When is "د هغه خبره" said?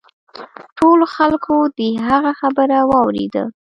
1.77-2.77